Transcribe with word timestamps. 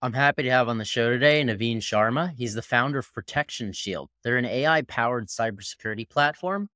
I'm 0.00 0.12
happy 0.12 0.44
to 0.44 0.50
have 0.50 0.68
on 0.68 0.78
the 0.78 0.84
show 0.84 1.10
today 1.10 1.42
Naveen 1.42 1.78
Sharma. 1.78 2.32
He's 2.36 2.54
the 2.54 2.62
founder 2.62 3.00
of 3.00 3.12
Protection 3.12 3.72
Shield. 3.72 4.08
They're 4.22 4.36
an 4.36 4.44
AI 4.44 4.82
powered 4.82 5.26
cybersecurity 5.26 6.08
platform. 6.08 6.68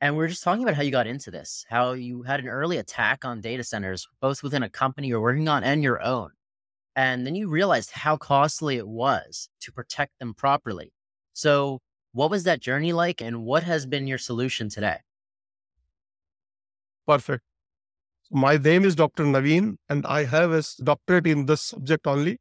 And 0.00 0.16
we 0.16 0.24
are 0.24 0.28
just 0.28 0.42
talking 0.42 0.64
about 0.64 0.74
how 0.74 0.82
you 0.82 0.90
got 0.90 1.06
into 1.06 1.30
this, 1.30 1.64
how 1.68 1.92
you 1.92 2.22
had 2.22 2.40
an 2.40 2.48
early 2.48 2.78
attack 2.78 3.24
on 3.24 3.40
data 3.40 3.62
centers, 3.62 4.08
both 4.20 4.42
within 4.42 4.64
a 4.64 4.68
company 4.68 5.06
you're 5.06 5.20
working 5.20 5.46
on 5.48 5.62
and 5.62 5.80
your 5.80 6.02
own. 6.02 6.30
And 6.96 7.24
then 7.24 7.36
you 7.36 7.48
realized 7.48 7.92
how 7.92 8.16
costly 8.16 8.78
it 8.78 8.88
was 8.88 9.48
to 9.60 9.70
protect 9.70 10.18
them 10.18 10.34
properly. 10.34 10.92
So, 11.34 11.78
what 12.14 12.30
was 12.30 12.42
that 12.44 12.60
journey 12.60 12.92
like, 12.92 13.20
and 13.20 13.44
what 13.44 13.62
has 13.62 13.86
been 13.86 14.08
your 14.08 14.18
solution 14.18 14.70
today? 14.70 14.98
Perfect. 17.06 17.44
My 18.30 18.56
name 18.56 18.84
is 18.84 18.96
Dr. 18.96 19.24
Naveen, 19.24 19.76
and 19.88 20.04
I 20.04 20.24
have 20.24 20.50
a 20.50 20.64
doctorate 20.82 21.28
in 21.28 21.46
this 21.46 21.62
subject 21.62 22.06
only 22.08 22.38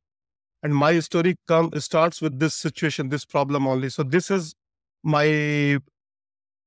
and 0.66 0.76
my 0.76 1.00
story 1.00 1.36
come 1.48 1.70
starts 1.80 2.22
with 2.24 2.40
this 2.40 2.56
situation 2.56 3.10
this 3.10 3.24
problem 3.24 3.68
only. 3.68 3.90
So 3.90 4.02
this 4.02 4.32
is 4.32 4.56
my 5.04 5.78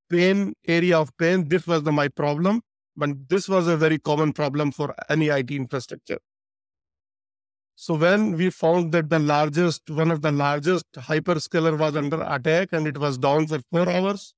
pain 0.09 0.53
area 0.65 0.97
of 0.97 1.11
pain. 1.17 1.49
This 1.49 1.67
was 1.67 1.83
the, 1.83 1.91
my 1.91 2.07
problem. 2.07 2.61
But 2.95 3.27
this 3.27 3.49
was 3.49 3.67
a 3.67 3.75
very 3.75 3.99
common 3.99 4.31
problem 4.31 4.71
for 4.71 4.95
any 5.09 5.29
it 5.29 5.51
infrastructure. 5.51 6.19
So 7.75 7.95
when 7.95 8.37
we 8.37 8.49
found 8.51 8.93
that 8.93 9.09
the 9.09 9.19
largest 9.19 9.89
one 9.89 10.11
of 10.11 10.21
the 10.21 10.31
largest 10.31 10.85
hyperscaler 10.93 11.77
was 11.77 11.97
under 11.97 12.21
attack 12.21 12.69
and 12.71 12.87
it 12.87 12.97
was 12.97 13.17
down 13.17 13.47
for 13.47 13.59
4 13.71 13.89
hours 13.89 14.33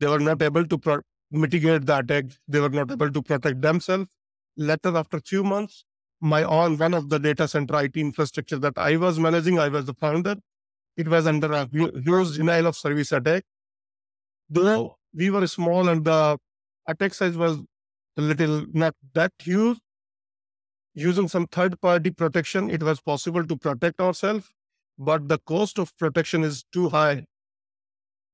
they 0.00 0.08
were 0.08 0.20
not 0.20 0.42
able 0.42 0.66
to 0.66 0.78
pro- 0.78 1.02
mitigate 1.30 1.86
the 1.86 1.98
attack. 1.98 2.26
They 2.46 2.60
were 2.60 2.68
not 2.68 2.90
able 2.90 3.10
to 3.10 3.22
protect 3.22 3.62
themselves. 3.62 4.08
Later 4.56 4.96
after 4.96 5.20
few 5.20 5.42
months 5.42 5.84
my 6.20 6.42
own 6.42 6.76
one 6.78 6.94
of 6.94 7.08
the 7.08 7.18
data 7.18 7.46
center 7.46 7.82
IT 7.82 7.96
infrastructure 7.96 8.58
that 8.58 8.74
I 8.76 8.96
was 8.96 9.18
managing. 9.18 9.58
I 9.58 9.68
was 9.68 9.84
the 9.84 9.94
founder. 9.94 10.36
It 10.96 11.08
was 11.08 11.26
under 11.26 11.52
a 11.52 11.68
huge 11.70 12.36
denial 12.36 12.66
of 12.66 12.76
service 12.76 13.12
attack. 13.12 13.44
Though 14.50 14.80
oh. 14.80 14.96
we 15.14 15.30
were 15.30 15.46
small 15.46 15.88
and 15.88 16.04
the 16.04 16.38
attack 16.86 17.14
size 17.14 17.36
was 17.36 17.58
a 18.16 18.20
little 18.20 18.66
not 18.72 18.94
that 19.14 19.32
huge, 19.38 19.78
using 20.94 21.28
some 21.28 21.46
third 21.46 21.80
party 21.80 22.10
protection, 22.10 22.68
it 22.70 22.82
was 22.82 23.00
possible 23.00 23.46
to 23.46 23.56
protect 23.56 24.00
ourselves. 24.00 24.50
But 24.98 25.28
the 25.28 25.38
cost 25.38 25.78
of 25.78 25.96
protection 25.96 26.42
is 26.42 26.64
too 26.72 26.88
high 26.88 27.24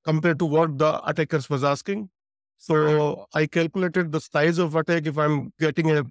compared 0.04 0.38
to 0.38 0.46
what 0.46 0.78
the 0.78 1.02
attackers 1.06 1.50
was 1.50 1.62
asking. 1.62 2.08
So 2.56 3.26
I 3.34 3.46
calculated 3.46 4.12
the 4.12 4.20
size 4.20 4.58
of 4.58 4.74
attack 4.74 5.06
if 5.06 5.18
I'm 5.18 5.52
getting 5.60 5.90
a 5.90 6.04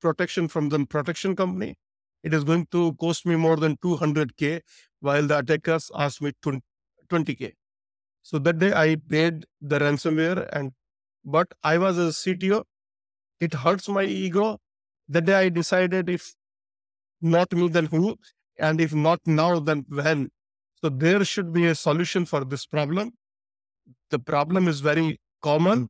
protection 0.00 0.48
from 0.48 0.68
the 0.68 0.84
protection 0.86 1.36
company, 1.36 1.76
it 2.22 2.34
is 2.34 2.44
going 2.44 2.66
to 2.72 2.94
cost 2.94 3.24
me 3.26 3.36
more 3.36 3.56
than 3.56 3.76
200K, 3.78 4.60
while 5.00 5.26
the 5.26 5.38
attackers 5.38 5.90
asked 5.94 6.20
me 6.22 6.32
20K. 6.44 7.52
So 8.22 8.38
that 8.38 8.58
day 8.58 8.72
I 8.74 8.96
paid 9.08 9.46
the 9.60 9.78
ransomware, 9.78 10.48
and 10.52 10.72
but 11.24 11.48
I 11.62 11.78
was 11.78 11.98
a 11.98 12.08
CTO. 12.08 12.64
It 13.40 13.54
hurts 13.54 13.88
my 13.88 14.04
ego. 14.04 14.58
That 15.08 15.24
day 15.24 15.34
I 15.34 15.48
decided 15.48 16.10
if 16.10 16.34
not 17.22 17.52
me, 17.52 17.68
then 17.68 17.86
who? 17.86 18.16
And 18.58 18.80
if 18.80 18.94
not 18.94 19.20
now, 19.26 19.58
then 19.60 19.84
when? 19.88 20.28
So 20.82 20.90
there 20.90 21.24
should 21.24 21.52
be 21.52 21.66
a 21.66 21.74
solution 21.74 22.26
for 22.26 22.44
this 22.44 22.66
problem. 22.66 23.12
The 24.10 24.18
problem 24.18 24.68
is 24.68 24.80
very 24.80 25.18
common 25.42 25.88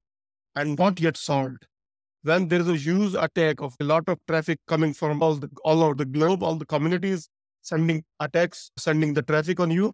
and 0.55 0.79
not 0.79 1.01
yet 1.01 1.17
solved 1.17 1.67
when 2.23 2.49
there 2.49 2.61
is 2.61 2.69
a 2.69 2.77
huge 2.77 3.15
attack 3.15 3.61
of 3.61 3.75
a 3.81 3.85
lot 3.85 4.09
of 4.09 4.19
traffic 4.29 4.59
coming 4.67 4.93
from 4.93 5.23
all 5.23 5.35
the 5.35 5.49
all 5.65 5.83
over 5.83 5.95
the 5.95 6.05
globe, 6.05 6.43
all 6.43 6.57
the 6.57 6.67
communities 6.67 7.29
sending 7.63 8.03
attacks, 8.21 8.71
sending 8.77 9.15
the 9.15 9.23
traffic 9.23 9.61
on 9.61 9.71
you, 9.71 9.93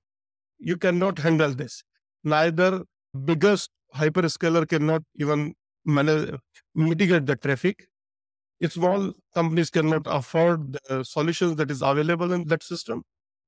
you 0.59 0.77
cannot 0.77 1.19
handle 1.19 1.53
this. 1.53 1.83
Neither 2.25 2.83
biggest 3.25 3.71
hyperscaler 3.95 4.69
cannot 4.69 5.03
even 5.17 5.55
manage, 5.85 6.35
mitigate 6.75 7.27
the 7.27 7.37
traffic. 7.37 7.87
Small 8.69 9.13
companies 9.35 9.71
cannot 9.71 10.03
afford 10.07 10.79
the 10.89 11.05
solutions 11.05 11.57
that 11.57 11.71
is 11.71 11.83
available 11.83 12.33
in 12.33 12.47
that 12.47 12.63
system. 12.63 13.03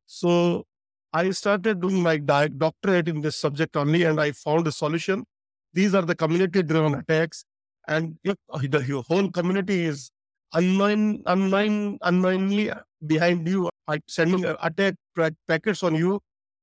So 0.06 0.64
I 1.12 1.30
started 1.30 1.80
doing 1.80 2.02
my 2.02 2.18
doctorate 2.18 3.08
in 3.08 3.22
this 3.22 3.36
subject 3.36 3.76
only, 3.76 4.04
and 4.04 4.20
I 4.20 4.32
found 4.32 4.66
a 4.66 4.72
solution. 4.72 5.24
These 5.72 5.94
are 5.94 6.02
the 6.02 6.14
community-driven 6.14 6.94
attacks 6.94 7.44
and 7.88 8.16
if 8.24 8.36
the 8.70 9.04
whole 9.08 9.30
community 9.30 9.84
is 9.84 10.10
unknown, 10.54 11.22
unknown, 11.26 11.98
unknowingly 12.02 12.70
behind 13.06 13.48
you, 13.48 13.70
uh, 13.88 13.98
sending 14.06 14.44
attack 14.62 14.94
packets 15.48 15.82
on 15.82 15.94
you, 15.94 16.20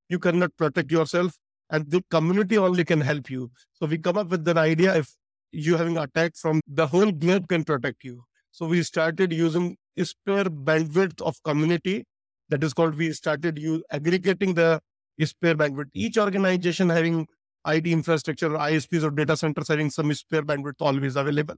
you 0.09 0.19
cannot 0.19 0.55
protect 0.57 0.91
yourself, 0.91 1.33
and 1.71 1.89
the 1.89 2.01
community 2.11 2.57
only 2.57 2.85
can 2.85 3.01
help 3.01 3.29
you. 3.29 3.51
So 3.73 3.87
we 3.87 3.97
come 3.97 4.17
up 4.17 4.29
with 4.29 4.47
an 4.47 4.57
idea 4.57 4.95
if 4.95 5.09
you 5.51 5.77
having 5.77 5.97
attack 5.97 6.33
from 6.35 6.61
the 6.67 6.87
whole 6.87 7.11
globe 7.11 7.47
can 7.47 7.63
protect 7.63 8.03
you. 8.03 8.23
So 8.51 8.67
we 8.67 8.83
started 8.83 9.33
using 9.33 9.77
spare 10.01 10.45
bandwidth 10.45 11.21
of 11.21 11.41
community. 11.43 12.05
That 12.49 12.63
is 12.63 12.73
called. 12.73 12.95
We 12.95 13.11
started 13.13 13.57
use 13.57 13.81
aggregating 13.91 14.53
the 14.53 14.79
spare 15.23 15.55
bandwidth. 15.55 15.89
Each 15.93 16.17
organization 16.17 16.89
having 16.89 17.27
IT 17.65 17.87
infrastructure, 17.87 18.49
ISPs 18.49 19.03
or 19.03 19.11
data 19.11 19.35
centers 19.35 19.67
having 19.67 19.89
some 19.89 20.13
spare 20.13 20.43
bandwidth 20.43 20.81
always 20.81 21.15
available. 21.15 21.55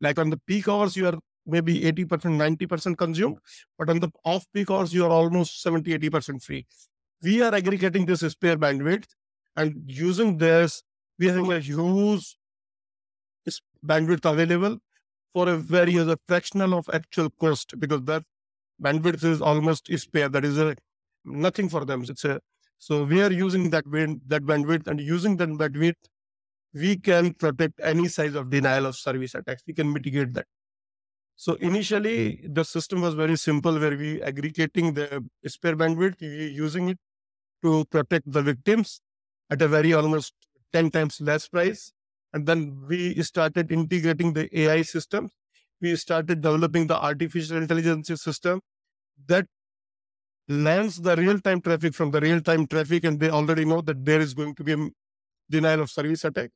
Like 0.00 0.18
on 0.18 0.30
the 0.30 0.38
peak 0.46 0.68
hours, 0.68 0.96
you 0.96 1.06
are 1.06 1.18
maybe 1.46 1.80
80%, 1.80 2.06
90% 2.08 2.98
consumed, 2.98 3.38
but 3.78 3.88
on 3.88 4.00
the 4.00 4.10
off 4.24 4.44
peak 4.52 4.70
hours, 4.70 4.92
you 4.92 5.04
are 5.04 5.10
almost 5.10 5.62
70, 5.62 5.98
80% 5.98 6.42
free. 6.42 6.66
We 7.22 7.42
are 7.42 7.54
aggregating 7.54 8.06
this 8.06 8.20
spare 8.20 8.56
bandwidth 8.56 9.06
and 9.56 9.82
using 9.86 10.38
this, 10.38 10.82
we 11.18 11.28
having 11.28 11.50
a 11.50 11.60
huge 11.60 12.36
bandwidth 13.84 14.30
available 14.30 14.78
for 15.32 15.48
a 15.48 15.56
very 15.56 15.96
a 15.96 16.16
fractional 16.28 16.74
of 16.74 16.88
actual 16.92 17.30
cost 17.40 17.78
because 17.78 18.02
that 18.02 18.22
bandwidth 18.82 19.24
is 19.24 19.40
almost 19.40 19.90
spare. 19.98 20.28
That 20.28 20.44
is 20.44 20.58
a, 20.58 20.76
nothing 21.24 21.68
for 21.68 21.84
them. 21.84 22.02
It's 22.02 22.24
a 22.24 22.40
so 22.78 23.04
we 23.04 23.22
are 23.22 23.32
using 23.32 23.70
that 23.70 23.86
wind, 23.86 24.20
that 24.26 24.42
bandwidth, 24.42 24.86
and 24.86 25.00
using 25.00 25.36
that 25.38 25.48
bandwidth, 25.48 25.94
we 26.74 26.96
can 26.96 27.32
protect 27.34 27.80
any 27.82 28.06
size 28.08 28.34
of 28.34 28.50
denial 28.50 28.86
of 28.86 28.96
service 28.96 29.34
attacks. 29.34 29.62
We 29.66 29.72
can 29.74 29.92
mitigate 29.92 30.34
that. 30.34 30.46
So 31.36 31.54
initially, 31.54 32.46
the 32.48 32.64
system 32.64 33.00
was 33.00 33.14
very 33.14 33.36
simple, 33.36 33.78
where 33.78 33.96
we 33.96 34.22
aggregating 34.22 34.94
the 34.94 35.24
spare 35.46 35.76
bandwidth, 35.76 36.20
we 36.20 36.48
using 36.48 36.90
it 36.90 36.98
to 37.62 37.84
protect 37.86 38.30
the 38.30 38.42
victims 38.42 39.00
at 39.50 39.62
a 39.62 39.68
very 39.68 39.92
almost 39.92 40.34
10 40.72 40.90
times 40.90 41.20
less 41.20 41.48
price. 41.48 41.92
And 42.32 42.46
then 42.46 42.84
we 42.86 43.22
started 43.22 43.72
integrating 43.72 44.32
the 44.32 44.48
AI 44.58 44.82
systems. 44.82 45.32
We 45.80 45.96
started 45.96 46.40
developing 46.40 46.86
the 46.86 46.96
artificial 46.96 47.56
intelligence 47.56 48.08
system 48.08 48.60
that 49.26 49.46
lands 50.48 51.00
the 51.00 51.16
real 51.16 51.40
time 51.40 51.60
traffic 51.60 51.94
from 51.94 52.10
the 52.10 52.20
real 52.20 52.40
time 52.40 52.66
traffic, 52.66 53.04
and 53.04 53.20
they 53.20 53.30
already 53.30 53.64
know 53.64 53.80
that 53.82 54.04
there 54.04 54.20
is 54.20 54.34
going 54.34 54.54
to 54.56 54.64
be 54.64 54.72
a 54.72 54.88
denial 55.50 55.82
of 55.82 55.90
service 55.90 56.24
attack. 56.24 56.50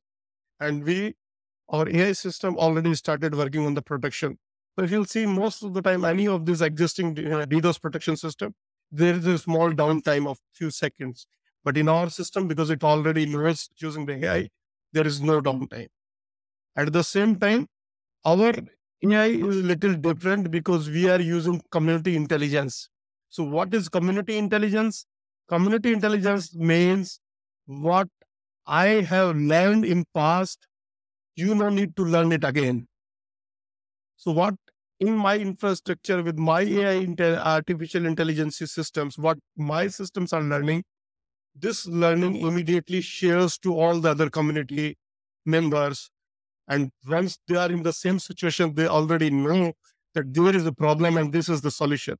And 0.59 0.83
we, 0.83 1.15
our 1.69 1.89
AI 1.89 2.13
system 2.13 2.57
already 2.57 2.95
started 2.95 3.35
working 3.35 3.65
on 3.65 3.73
the 3.75 3.81
protection. 3.81 4.37
So 4.77 4.85
if 4.85 4.91
you'll 4.91 5.05
see 5.05 5.25
most 5.25 5.63
of 5.63 5.73
the 5.73 5.81
time, 5.81 6.05
any 6.05 6.27
of 6.27 6.45
this 6.45 6.61
existing 6.61 7.15
DDoS 7.15 7.81
protection 7.81 8.17
system, 8.17 8.53
there 8.91 9.15
is 9.15 9.25
a 9.27 9.37
small 9.37 9.71
downtime 9.71 10.27
of 10.27 10.39
few 10.53 10.71
seconds. 10.71 11.27
But 11.63 11.77
in 11.77 11.89
our 11.89 12.09
system, 12.09 12.47
because 12.47 12.69
it 12.69 12.83
already 12.83 13.25
knows 13.25 13.69
using 13.77 14.05
the 14.05 14.25
AI, 14.25 14.49
there 14.93 15.07
is 15.07 15.21
no 15.21 15.41
downtime. 15.41 15.89
At 16.75 16.93
the 16.93 17.03
same 17.03 17.37
time, 17.37 17.67
our 18.25 18.53
AI 19.03 19.27
is 19.27 19.57
a 19.57 19.63
little 19.63 19.95
different 19.95 20.51
because 20.51 20.89
we 20.89 21.09
are 21.09 21.21
using 21.21 21.61
community 21.71 22.15
intelligence. 22.15 22.89
So, 23.31 23.45
what 23.45 23.73
is 23.73 23.87
community 23.87 24.37
intelligence? 24.37 25.05
Community 25.47 25.93
intelligence 25.93 26.53
means 26.53 27.21
what 27.65 28.09
I 28.67 28.87
have 29.11 29.37
learned 29.37 29.85
in 29.85 30.03
past, 30.13 30.67
you 31.37 31.55
no 31.55 31.69
need 31.69 31.95
to 31.95 32.03
learn 32.03 32.33
it 32.33 32.43
again. 32.43 32.87
So, 34.17 34.33
what 34.33 34.55
in 34.99 35.15
my 35.15 35.37
infrastructure 35.37 36.21
with 36.21 36.37
my 36.37 36.61
AI 36.61 37.07
artificial 37.37 38.05
intelligence 38.05 38.57
systems, 38.57 39.17
what 39.17 39.37
my 39.55 39.87
systems 39.87 40.33
are 40.33 40.43
learning, 40.43 40.83
this 41.55 41.87
learning 41.87 42.35
immediately 42.35 42.99
shares 42.99 43.57
to 43.59 43.79
all 43.79 44.01
the 44.01 44.09
other 44.09 44.29
community 44.29 44.97
members. 45.45 46.11
And 46.67 46.91
once 47.07 47.39
they 47.47 47.55
are 47.55 47.71
in 47.71 47.83
the 47.83 47.93
same 47.93 48.19
situation, 48.19 48.75
they 48.75 48.87
already 48.87 49.29
know 49.29 49.71
that 50.15 50.33
there 50.33 50.53
is 50.53 50.65
a 50.65 50.73
problem 50.73 51.15
and 51.15 51.31
this 51.31 51.47
is 51.47 51.61
the 51.61 51.71
solution. 51.71 52.17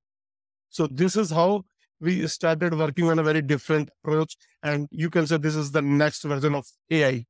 So 0.72 0.88
this 0.88 1.16
is 1.16 1.30
how 1.30 1.64
we 2.00 2.26
started 2.28 2.78
working 2.78 3.10
on 3.10 3.20
a 3.20 3.24
very 3.24 3.42
different 3.42 3.90
approach. 4.04 4.36
And 4.64 4.88
you 4.90 5.10
can 5.10 5.28
say 5.28 5.38
this 5.38 5.56
is 5.56 5.72
the 5.72 5.82
next 5.82 6.24
version 6.24 6.56
of 6.56 6.66
AI. 6.90 7.26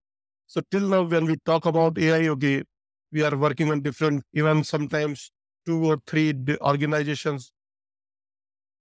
So 0.48 0.62
till 0.72 0.88
now, 0.88 1.04
when 1.04 1.26
we 1.26 1.38
talk 1.46 1.66
about 1.66 1.98
AI, 1.98 2.28
okay, 2.30 2.64
we 3.12 3.24
are 3.24 3.36
working 3.36 3.72
on 3.72 3.82
different, 3.82 4.24
even 4.34 4.64
sometimes 4.64 5.32
two 5.66 5.84
or 5.86 6.00
three 6.08 6.34
organizations 6.62 7.52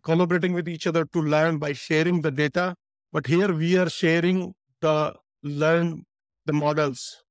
collaborating 0.03 0.53
with 0.53 0.69
each 0.69 0.87
other 0.87 1.05
to 1.07 1.21
learn 1.21 1.59
by 1.59 1.73
sharing 1.73 2.21
the 2.21 2.31
data. 2.31 2.75
But 3.13 3.27
here 3.27 3.53
we 3.53 3.77
are 3.77 3.91
sharing 3.91 4.55
the 4.81 5.15
learn 5.43 6.05
the 6.47 6.53
models. 6.53 7.25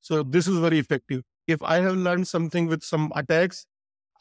So 0.00 0.22
this 0.22 0.46
is 0.46 0.58
very 0.58 0.78
effective. 0.78 1.22
If 1.46 1.62
I 1.62 1.76
have 1.80 1.96
learned 1.96 2.28
something 2.28 2.66
with 2.66 2.82
some 2.82 3.12
attacks, 3.14 3.66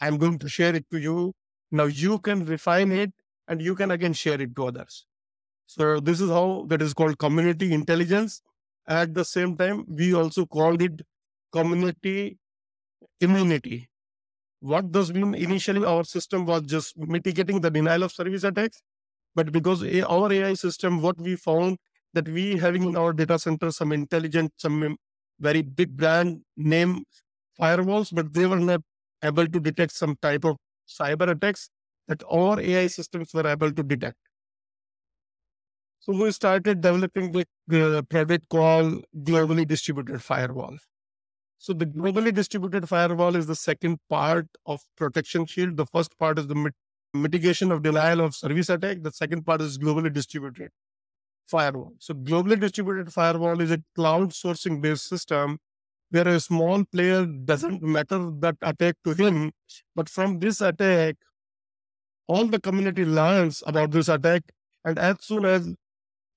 I'm 0.02 0.18
going 0.18 0.40
to 0.40 0.50
share 0.50 0.76
it 0.76 0.86
to 0.92 0.98
you. 0.98 1.34
Now 1.72 1.86
you 1.86 2.20
can 2.20 2.46
refine 2.46 2.92
it 2.92 3.12
and 3.48 3.62
you 3.62 3.76
can 3.76 3.92
again 3.92 4.14
share 4.14 4.42
it 4.42 4.56
to 4.56 4.68
others. 4.68 5.06
So 5.66 6.00
this 6.00 6.22
is 6.22 6.30
how 6.30 6.66
that 6.70 6.82
is 6.82 6.94
called 6.94 7.20
community 7.20 7.74
intelligence. 7.74 8.42
At 8.88 9.14
the 9.14 9.26
same 9.26 9.58
time, 9.58 9.86
we 9.88 10.14
also 10.14 10.46
called 10.46 10.82
it 10.82 11.02
community 11.52 12.38
immunity. 13.20 13.90
What 14.60 14.92
does 14.92 15.14
mean? 15.14 15.36
Initially, 15.36 15.86
our 15.86 16.04
system 16.04 16.46
was 16.46 16.64
just 16.64 16.98
mitigating 16.98 17.62
the 17.62 17.70
denial 17.70 18.04
of 18.04 18.12
service 18.12 18.44
attacks. 18.44 18.82
But 19.36 19.52
because 19.52 19.84
our 20.04 20.32
AI 20.34 20.54
system, 20.56 21.02
what 21.02 21.20
we 21.20 21.36
found 21.36 21.78
that 22.14 22.28
we 22.28 22.58
having 22.58 22.84
in 22.84 22.98
our 22.98 23.14
data 23.14 23.38
center 23.38 23.72
some 23.72 23.92
intelligent, 23.92 24.52
some 24.58 24.84
um, 24.84 24.98
very 25.40 25.62
big 25.62 25.96
brand 25.96 26.42
name 26.56 27.04
firewalls, 27.60 28.14
but 28.14 28.34
they 28.34 28.48
were 28.48 28.60
not 28.60 28.82
able 29.24 29.48
to 29.48 29.60
detect 29.60 29.92
some 29.92 30.16
type 30.22 30.46
of 30.46 30.58
cyber 30.88 31.30
attacks 31.30 31.70
that 32.08 32.24
our 32.32 32.60
AI 32.60 32.88
systems 32.88 33.34
were 33.34 33.48
able 33.48 33.72
to 33.72 33.84
detect. 33.84 34.18
So 36.00 36.14
we 36.14 36.32
started 36.32 36.82
developing 36.82 37.32
the 37.68 38.06
private 38.10 38.48
call 38.50 39.02
globally 39.24 39.68
distributed 39.68 40.22
firewall. 40.22 40.78
So 41.60 41.74
the 41.74 41.86
globally 41.86 42.34
distributed 42.34 42.88
firewall 42.90 43.36
is 43.36 43.48
the 43.48 43.56
second 43.56 44.00
part 44.10 44.48
of 44.66 44.82
protection 44.98 45.46
shield. 45.46 45.78
The 45.78 45.86
first 45.88 46.18
part 46.20 46.40
is 46.40 46.48
the 46.48 46.56
mit- 46.56 46.76
mitigation 47.14 47.72
of 47.72 47.84
denial 47.84 48.22
of 48.22 48.36
service 48.36 48.70
attack. 48.70 49.04
The 49.04 49.12
second 49.12 49.46
part 49.46 49.62
is 49.62 49.78
globally 49.78 50.14
distributed 50.14 50.72
firewall. 51.48 51.94
So 52.00 52.14
globally 52.14 52.60
distributed 52.60 53.14
firewall 53.14 53.62
is 53.62 53.72
a 53.72 53.84
cloud 53.96 54.32
sourcing 54.32 54.82
based 54.82 55.08
system 55.08 55.60
where 56.10 56.28
a 56.28 56.40
small 56.40 56.84
player 56.86 57.26
doesn't 57.26 57.82
matter 57.82 58.32
that 58.40 58.56
attack 58.62 58.96
to 59.04 59.14
him, 59.14 59.52
but 59.96 60.10
from 60.10 60.40
this 60.40 60.62
attack, 60.62 61.16
all 62.28 62.46
the 62.46 62.60
community 62.60 63.06
learns 63.06 63.64
about 63.66 63.92
this 63.92 64.08
attack. 64.10 64.44
And 64.86 64.98
as 64.98 65.18
soon 65.22 65.46
as 65.46 65.74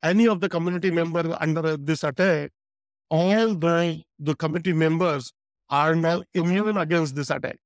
any 0.03 0.27
of 0.27 0.41
the 0.41 0.49
community 0.49 0.91
member 0.91 1.37
under 1.41 1.77
this 1.77 2.03
attack, 2.05 2.51
all 3.11 3.55
the, 3.55 4.03
the 4.19 4.35
committee 4.35 4.73
members 4.73 5.33
are 5.69 5.95
now 5.95 6.23
immune 6.35 6.77
against 6.77 7.15
this 7.15 7.31
attack. 7.31 7.59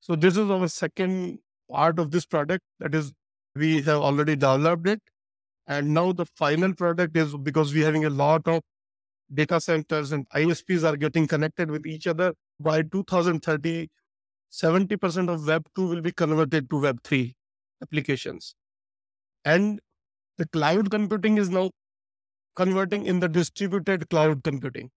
So 0.00 0.16
this 0.16 0.36
is 0.36 0.50
our 0.50 0.68
second 0.68 1.38
part 1.70 1.98
of 1.98 2.10
this 2.10 2.26
product. 2.26 2.62
That 2.80 2.94
is, 2.94 3.12
we 3.56 3.80
have 3.82 4.02
already 4.02 4.36
developed 4.36 4.86
it. 4.86 5.00
And 5.66 5.94
now 5.94 6.12
the 6.12 6.26
final 6.36 6.74
product 6.74 7.16
is 7.16 7.34
because 7.36 7.72
we're 7.72 7.86
having 7.86 8.04
a 8.04 8.10
lot 8.10 8.46
of 8.46 8.60
data 9.32 9.60
centers 9.60 10.12
and 10.12 10.28
ISPs 10.30 10.84
are 10.84 10.96
getting 10.96 11.26
connected 11.26 11.70
with 11.70 11.86
each 11.86 12.06
other. 12.06 12.34
By 12.60 12.82
2030, 12.82 13.88
70% 14.50 15.28
of 15.28 15.46
Web 15.46 15.66
2 15.74 15.88
will 15.88 16.00
be 16.00 16.12
converted 16.12 16.70
to 16.70 16.80
Web 16.80 16.98
3 17.04 17.34
applications. 17.82 18.54
And 19.44 19.80
the 20.38 20.46
cloud 20.48 20.90
computing 20.90 21.38
is 21.38 21.50
now 21.50 21.70
converting 22.56 23.06
in 23.06 23.20
the 23.20 23.28
distributed 23.28 24.08
cloud 24.10 24.44
computing. 24.44 24.90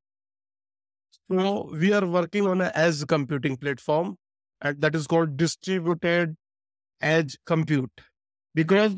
So 1.29 1.69
we 1.73 1.91
are 1.93 2.05
working 2.05 2.47
on 2.47 2.61
an 2.61 2.71
edge 2.73 3.05
computing 3.07 3.57
platform, 3.57 4.15
and 4.61 4.79
that 4.81 4.95
is 4.95 5.07
called 5.07 5.37
distributed 5.37 6.35
edge 7.01 7.37
compute. 7.45 7.91
Because 8.55 8.95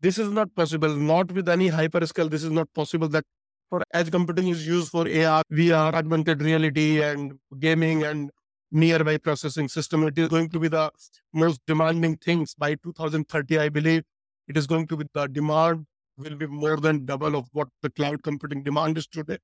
this 0.00 0.18
is 0.18 0.30
not 0.30 0.54
possible, 0.54 0.94
not 0.94 1.32
with 1.32 1.48
any 1.48 1.70
hyperscale, 1.70 2.30
this 2.30 2.44
is 2.44 2.50
not 2.50 2.72
possible 2.72 3.08
that 3.08 3.24
for 3.70 3.82
edge 3.92 4.10
computing 4.10 4.48
is 4.48 4.66
used 4.66 4.90
for 4.90 5.02
AR, 5.02 5.42
VR, 5.52 5.94
augmented 5.94 6.42
reality, 6.42 7.02
and 7.02 7.38
gaming 7.58 8.04
and 8.04 8.30
nearby 8.70 9.16
processing 9.18 9.68
system. 9.68 10.04
It 10.04 10.18
is 10.18 10.28
going 10.28 10.48
to 10.50 10.58
be 10.58 10.68
the 10.68 10.90
most 11.32 11.60
demanding 11.66 12.16
things 12.16 12.54
by 12.54 12.74
2030, 12.76 13.58
I 13.58 13.68
believe. 13.68 14.02
It 14.46 14.56
is 14.56 14.66
going 14.66 14.86
to 14.88 14.96
be 14.96 15.04
the 15.12 15.26
demand 15.26 15.86
will 16.16 16.36
be 16.36 16.46
more 16.46 16.76
than 16.78 17.04
double 17.04 17.36
of 17.36 17.48
what 17.52 17.68
the 17.82 17.90
cloud 17.90 18.22
computing 18.22 18.62
demand 18.62 18.98
is 18.98 19.06
today. 19.06 19.38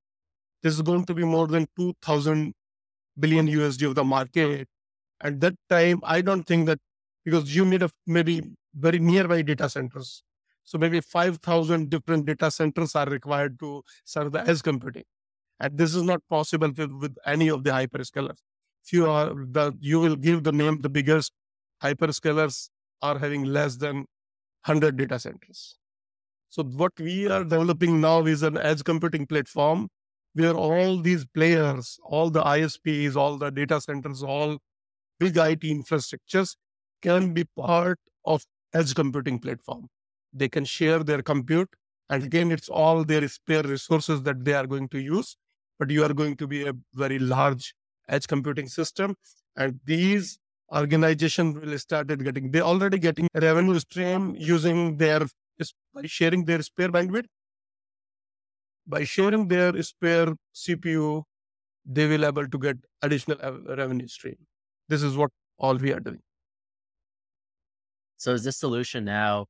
This 0.63 0.75
is 0.75 0.83
going 0.83 1.05
to 1.07 1.15
be 1.15 1.25
more 1.25 1.47
than 1.47 1.67
2000 1.79 2.55
billion 3.19 3.47
USD 3.47 3.87
of 3.87 3.95
the 3.95 4.05
market. 4.05 4.67
At 5.21 5.41
that 5.41 5.55
time, 5.69 6.01
I 6.03 6.21
don't 6.21 6.45
think 6.45 6.67
that 6.67 6.79
because 7.25 7.55
you 7.55 7.65
need 7.65 7.83
a 7.83 7.91
maybe 8.07 8.43
very 8.75 8.99
nearby 8.99 9.43
data 9.43 9.69
centers. 9.69 10.23
So 10.65 10.79
maybe 10.79 11.01
5,000 11.01 11.91
different 11.91 12.27
data 12.27 12.51
centers 12.51 12.95
are 12.97 13.07
required 13.07 13.59
to 13.61 13.83
serve 14.05 14.33
the 14.33 14.49
edge 14.49 14.63
computing. 14.63 15.05
And 15.61 15.77
this 15.77 15.95
is 15.95 16.03
not 16.03 16.21
possible 16.29 16.71
with, 16.77 16.91
with 16.91 17.17
any 17.27 17.49
of 17.49 17.65
the 17.65 17.71
hyperscalers. 17.71 18.39
If 18.85 18.93
you 18.93 19.09
are 19.09 19.29
the, 19.29 19.73
you 19.81 20.01
will 20.01 20.17
give 20.17 20.43
the 20.43 20.53
name, 20.53 20.81
the 20.81 20.89
biggest 20.89 21.33
hyperscalers 21.83 22.71
are 23.03 23.19
having 23.19 23.45
less 23.45 23.77
than 23.77 24.07
100 24.67 24.97
data 24.97 25.19
centers. 25.19 25.77
So 26.49 26.63
what 26.63 26.93
we 26.99 27.29
are 27.29 27.45
developing 27.45 28.01
now 28.01 28.25
is 28.25 28.43
an 28.43 28.57
edge 28.57 28.85
computing 28.85 29.27
platform 29.27 29.89
where 30.35 30.55
all 30.55 30.99
these 30.99 31.25
players, 31.27 31.99
all 32.05 32.31
the 32.31 32.43
ISPs, 32.43 33.17
all 33.17 33.39
the 33.39 33.51
data 33.51 33.81
centers, 33.81 34.23
all 34.23 34.59
big 35.19 35.37
IT 35.37 35.61
infrastructures 35.61 36.57
can 37.03 37.35
be 37.35 37.45
part 37.57 37.99
of 38.25 38.45
edge 38.73 38.95
computing 38.95 39.39
platform. 39.39 39.89
They 40.35 40.49
can 40.49 40.65
share 40.65 41.03
their 41.03 41.23
compute. 41.23 41.69
And 42.11 42.23
again, 42.23 42.53
it's 42.53 42.69
all 42.69 43.05
their 43.05 43.27
spare 43.29 43.63
resources 43.63 44.23
that 44.25 44.45
they 44.45 44.53
are 44.53 44.67
going 44.67 44.89
to 44.89 44.99
use. 44.99 45.37
But 45.79 45.91
you 45.91 46.05
are 46.05 46.13
going 46.13 46.37
to 46.37 46.47
be 46.47 46.67
a 46.67 46.73
very 46.93 47.19
large 47.19 47.75
edge 48.09 48.27
computing 48.27 48.69
system. 48.69 49.17
And 49.57 49.81
these 49.85 50.39
organizations 50.73 51.57
will 51.57 51.79
started 51.79 52.25
getting, 52.25 52.51
they 52.51 52.61
already 52.61 52.99
getting 52.99 53.29
revenue 53.35 53.79
stream 53.79 54.35
using 54.37 54.97
their 54.97 55.27
by 55.95 56.03
sharing 56.07 56.45
their 56.45 56.63
spare 56.63 56.89
bandwidth. 56.89 57.27
By 58.87 59.05
sharing 59.05 59.49
their 59.49 59.81
spare 59.83 60.35
CPU, 60.55 61.23
they 61.87 62.07
will 62.07 62.25
able 62.25 62.49
to 62.49 62.59
get 62.59 62.77
additional 63.03 63.39
revenue 63.67 64.09
stream. 64.09 64.37
This 64.89 65.03
is 65.03 65.17
what 65.17 65.31
all 65.59 65.77
we 65.77 65.93
are 65.93 66.01
doing. 66.01 66.21
So 68.17 68.33
is 68.33 68.45
this 68.45 68.57
solution 68.57 69.05
now 69.05 69.47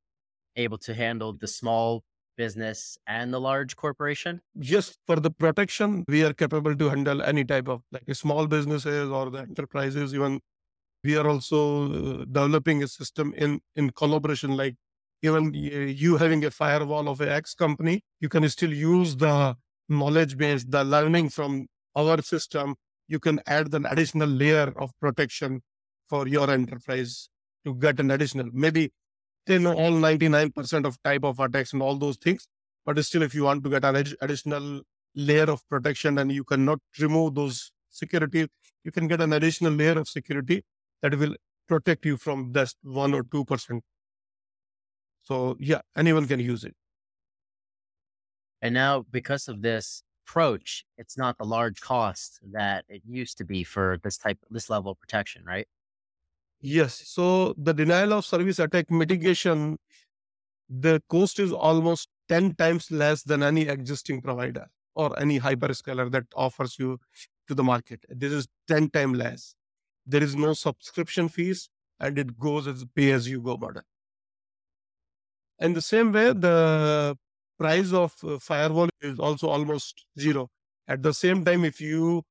able 0.56 0.78
to 0.78 0.94
handle 0.94 1.32
the 1.32 1.46
small 1.46 2.02
business 2.36 2.98
and 3.06 3.32
the 3.32 3.40
large 3.40 3.76
corporation? 3.76 4.40
Just 4.58 4.98
for 5.06 5.16
the 5.16 5.30
protection, 5.30 6.04
we 6.08 6.24
are 6.24 6.32
capable 6.32 6.76
to 6.76 6.88
handle 6.88 7.22
any 7.22 7.44
type 7.44 7.68
of 7.68 7.82
like 7.92 8.02
small 8.14 8.46
businesses 8.46 9.10
or 9.10 9.30
the 9.30 9.38
enterprises. 9.38 10.14
Even 10.14 10.40
we 11.02 11.16
are 11.16 11.28
also 11.28 11.84
uh, 11.84 12.24
developing 12.24 12.82
a 12.82 12.88
system 12.88 13.34
in 13.36 13.60
in 13.76 13.90
collaboration, 13.90 14.56
like 14.56 14.76
even 15.22 15.52
you 15.54 16.16
having 16.16 16.44
a 16.44 16.50
firewall 16.50 17.08
of 17.08 17.20
a 17.20 17.30
X 17.30 17.54
company, 17.54 18.02
you 18.20 18.28
can 18.28 18.48
still 18.48 18.72
use 18.72 19.16
the 19.16 19.56
knowledge 19.88 20.36
base, 20.36 20.64
the 20.64 20.84
learning 20.84 21.28
from 21.30 21.66
our 21.96 22.20
system. 22.22 22.74
You 23.08 23.20
can 23.20 23.40
add 23.46 23.72
an 23.74 23.86
additional 23.86 24.28
layer 24.28 24.72
of 24.76 24.90
protection 25.00 25.62
for 26.08 26.26
your 26.28 26.50
enterprise 26.50 27.28
to 27.64 27.74
get 27.74 28.00
an 28.00 28.10
additional, 28.10 28.48
maybe 28.52 28.92
they 29.46 29.58
know 29.58 29.74
all 29.74 29.92
99% 29.92 30.86
of 30.86 31.02
type 31.02 31.24
of 31.24 31.38
attacks 31.40 31.72
and 31.72 31.82
all 31.82 31.96
those 31.96 32.16
things. 32.16 32.46
But 32.86 33.02
still, 33.04 33.22
if 33.22 33.34
you 33.34 33.44
want 33.44 33.64
to 33.64 33.70
get 33.70 33.84
an 33.84 33.96
additional 34.20 34.82
layer 35.14 35.50
of 35.50 35.66
protection 35.68 36.18
and 36.18 36.30
you 36.32 36.44
cannot 36.44 36.80
remove 37.00 37.34
those 37.34 37.72
security, 37.90 38.46
you 38.82 38.92
can 38.92 39.08
get 39.08 39.20
an 39.20 39.32
additional 39.32 39.72
layer 39.72 39.98
of 39.98 40.08
security 40.08 40.64
that 41.02 41.16
will 41.18 41.34
protect 41.66 42.04
you 42.04 42.16
from 42.16 42.52
just 42.52 42.76
one 42.82 43.14
or 43.14 43.24
2% 43.24 43.80
so 45.24 45.56
yeah, 45.58 45.80
anyone 45.96 46.26
can 46.26 46.38
use 46.38 46.64
it. 46.64 46.74
And 48.62 48.74
now 48.74 49.04
because 49.10 49.48
of 49.48 49.62
this 49.62 50.02
approach, 50.26 50.84
it's 50.98 51.16
not 51.18 51.38
the 51.38 51.44
large 51.44 51.80
cost 51.80 52.40
that 52.52 52.84
it 52.88 53.02
used 53.06 53.38
to 53.38 53.44
be 53.44 53.64
for 53.64 53.98
this 54.04 54.18
type 54.18 54.38
this 54.50 54.70
level 54.70 54.92
of 54.92 55.00
protection, 55.00 55.42
right? 55.44 55.66
Yes. 56.66 57.02
So 57.04 57.52
the 57.58 57.74
denial 57.74 58.14
of 58.14 58.24
service 58.24 58.58
attack 58.58 58.90
mitigation, 58.90 59.76
the 60.70 61.02
cost 61.10 61.38
is 61.38 61.52
almost 61.52 62.08
10 62.30 62.54
times 62.54 62.90
less 62.90 63.22
than 63.22 63.42
any 63.42 63.68
existing 63.68 64.22
provider 64.22 64.66
or 64.94 65.18
any 65.20 65.38
hyperscaler 65.38 66.10
that 66.12 66.24
offers 66.34 66.78
you 66.78 66.98
to 67.48 67.54
the 67.54 67.62
market. 67.62 68.06
This 68.08 68.32
is 68.32 68.48
10 68.68 68.88
times 68.92 69.18
less. 69.18 69.54
There 70.06 70.22
is 70.22 70.36
no 70.36 70.54
subscription 70.54 71.28
fees 71.28 71.68
and 72.00 72.18
it 72.18 72.38
goes 72.38 72.66
as 72.66 72.82
pay 72.96 73.12
as 73.12 73.28
you 73.28 73.42
go 73.42 73.58
model. 73.58 73.82
In 75.58 75.74
the 75.74 75.82
same 75.82 76.12
way, 76.12 76.32
the 76.32 77.14
price 77.58 77.92
of 77.92 78.14
uh, 78.24 78.38
firewall 78.38 78.88
is 79.02 79.18
also 79.18 79.48
almost 79.48 80.06
zero. 80.18 80.48
At 80.88 81.02
the 81.02 81.12
same 81.12 81.44
time, 81.44 81.66
if 81.66 81.78
you 81.78 82.22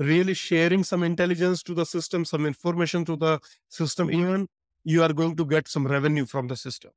really 0.00 0.34
sharing 0.34 0.82
some 0.82 1.02
intelligence 1.02 1.62
to 1.62 1.74
the 1.74 1.84
system, 1.84 2.24
some 2.24 2.46
information 2.46 3.04
to 3.04 3.16
the 3.16 3.38
system, 3.68 4.08
mm-hmm. 4.08 4.20
even 4.20 4.48
you 4.82 5.02
are 5.02 5.12
going 5.12 5.36
to 5.36 5.44
get 5.44 5.68
some 5.68 5.86
revenue 5.86 6.24
from 6.24 6.48
the 6.48 6.56
system. 6.56 6.90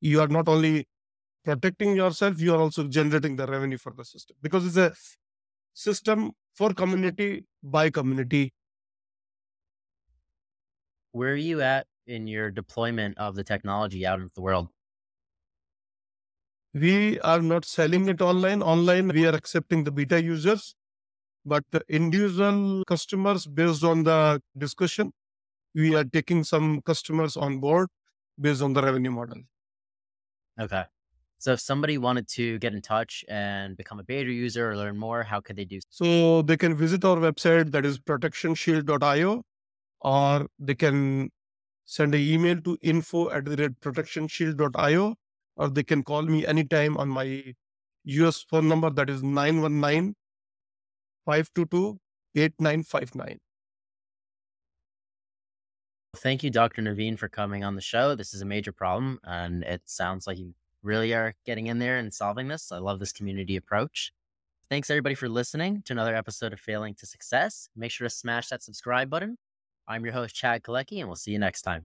You 0.00 0.20
are 0.22 0.28
not 0.28 0.48
only 0.48 0.88
protecting 1.44 1.94
yourself, 1.94 2.40
you 2.40 2.54
are 2.54 2.60
also 2.60 2.88
generating 2.88 3.36
the 3.36 3.46
revenue 3.46 3.78
for 3.78 3.92
the 3.92 4.04
system 4.04 4.36
because 4.42 4.66
it's 4.66 4.76
a 4.76 4.92
system 5.74 6.32
for 6.54 6.72
community 6.72 7.44
by 7.62 7.90
community. 7.90 8.52
Where 11.12 11.32
are 11.32 11.36
you 11.36 11.60
at 11.60 11.86
in 12.06 12.26
your 12.26 12.50
deployment 12.50 13.18
of 13.18 13.36
the 13.36 13.44
technology 13.44 14.06
out 14.06 14.20
into 14.20 14.34
the 14.34 14.40
world? 14.40 14.68
We 16.72 17.20
are 17.20 17.40
not 17.40 17.64
selling 17.64 18.08
it 18.08 18.20
online. 18.20 18.62
Online, 18.62 19.08
we 19.08 19.26
are 19.26 19.34
accepting 19.34 19.84
the 19.84 19.90
beta 19.90 20.22
users, 20.22 20.74
but 21.46 21.64
the 21.70 21.82
individual 21.88 22.82
customers, 22.86 23.46
based 23.46 23.84
on 23.84 24.02
the 24.02 24.42
discussion, 24.58 25.12
we 25.74 25.94
are 25.94 26.04
taking 26.04 26.42
some 26.42 26.82
customers 26.82 27.36
on 27.36 27.60
board 27.60 27.88
based 28.40 28.62
on 28.62 28.72
the 28.72 28.82
revenue 28.82 29.12
model. 29.12 29.42
Okay. 30.60 30.84
So 31.38 31.52
if 31.52 31.60
somebody 31.60 31.98
wanted 31.98 32.28
to 32.28 32.58
get 32.58 32.72
in 32.72 32.82
touch 32.82 33.24
and 33.28 33.76
become 33.76 34.00
a 34.00 34.02
beta 34.02 34.30
user 34.30 34.70
or 34.70 34.76
learn 34.76 34.96
more, 34.98 35.22
how 35.22 35.40
could 35.40 35.56
they 35.56 35.66
do 35.66 35.80
so? 35.88 36.04
So 36.04 36.42
they 36.42 36.56
can 36.56 36.74
visit 36.74 37.04
our 37.04 37.16
website 37.16 37.70
that 37.72 37.86
is 37.86 37.98
protectionshield.io 37.98 39.42
or 40.00 40.46
they 40.58 40.74
can 40.74 41.30
send 41.84 42.14
an 42.14 42.20
email 42.20 42.60
to 42.62 42.76
info 42.82 43.30
at 43.30 43.44
the 43.44 43.56
rate 43.56 43.80
protectionshield.io 43.80 45.14
or 45.56 45.68
they 45.68 45.84
can 45.84 46.02
call 46.02 46.22
me 46.22 46.46
anytime 46.46 46.96
on 46.96 47.08
my 47.08 47.54
US 48.04 48.42
phone 48.42 48.68
number 48.68 48.90
that 48.90 49.10
is 49.10 49.22
919 49.22 50.14
522 51.26 51.98
8959. 52.36 53.38
Thank 56.16 56.42
you, 56.42 56.50
Dr. 56.50 56.80
Naveen, 56.80 57.18
for 57.18 57.28
coming 57.28 57.62
on 57.62 57.74
the 57.74 57.82
show. 57.82 58.14
This 58.14 58.32
is 58.32 58.40
a 58.40 58.46
major 58.46 58.72
problem, 58.72 59.18
and 59.24 59.62
it 59.64 59.82
sounds 59.84 60.26
like 60.26 60.38
you 60.38 60.54
really 60.82 61.12
are 61.12 61.34
getting 61.44 61.66
in 61.66 61.78
there 61.78 61.98
and 61.98 62.12
solving 62.14 62.48
this. 62.48 62.72
I 62.72 62.78
love 62.78 63.00
this 63.00 63.12
community 63.12 63.56
approach. 63.56 64.12
Thanks, 64.70 64.88
everybody, 64.88 65.14
for 65.14 65.28
listening 65.28 65.82
to 65.84 65.92
another 65.92 66.14
episode 66.14 66.52
of 66.52 66.60
Failing 66.60 66.94
to 66.94 67.06
Success. 67.06 67.68
Make 67.76 67.90
sure 67.90 68.08
to 68.08 68.14
smash 68.14 68.48
that 68.48 68.62
subscribe 68.62 69.10
button. 69.10 69.36
I'm 69.86 70.04
your 70.04 70.14
host, 70.14 70.34
Chad 70.34 70.62
Kalecki, 70.62 71.00
and 71.00 71.08
we'll 71.08 71.16
see 71.16 71.32
you 71.32 71.38
next 71.38 71.62
time. 71.62 71.84